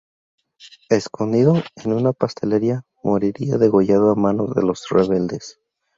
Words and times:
Escondido 0.89 1.61
en 1.75 1.93
una 1.93 2.11
pastelería, 2.11 2.81
moriría 3.03 3.59
degollado 3.59 4.09
a 4.11 4.15
manos 4.15 4.55
de 4.55 4.63
los 4.63 4.87
rebeldes. 4.89 5.59